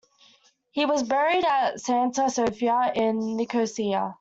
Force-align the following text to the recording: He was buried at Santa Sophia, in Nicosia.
He 0.71 0.83
was 0.87 1.03
buried 1.03 1.45
at 1.45 1.79
Santa 1.79 2.27
Sophia, 2.31 2.91
in 2.95 3.37
Nicosia. 3.37 4.15